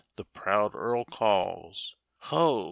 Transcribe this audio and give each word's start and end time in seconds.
"the 0.15 0.25
proud 0.25 0.73
earl 0.73 1.05
calls;" 1.05 1.95
Ho 2.31 2.59